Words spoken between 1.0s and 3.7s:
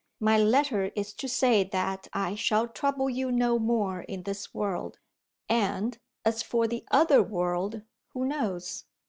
to say that I shall trouble you no